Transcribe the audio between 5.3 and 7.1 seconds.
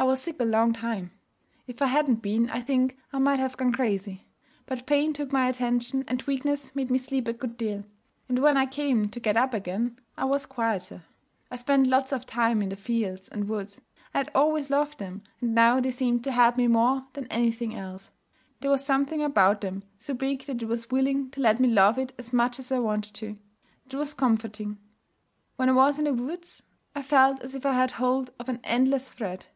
my attention, and weakness made me